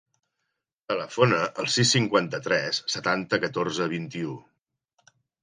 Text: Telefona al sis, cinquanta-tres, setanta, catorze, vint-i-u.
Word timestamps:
Telefona 0.91 1.41
al 1.63 1.69
sis, 1.73 1.91
cinquanta-tres, 1.97 2.81
setanta, 2.95 3.41
catorze, 3.45 3.89
vint-i-u. 3.95 4.35